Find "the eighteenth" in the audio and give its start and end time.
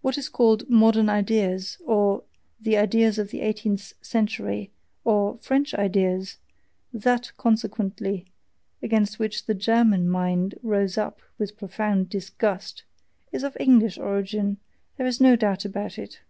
3.30-3.92